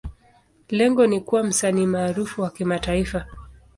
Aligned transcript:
Lengo 0.69 1.07
ni 1.07 1.21
kuwa 1.21 1.43
msanii 1.43 1.85
maarufu 1.85 2.41
wa 2.41 2.49
kimataifa. 2.49 3.25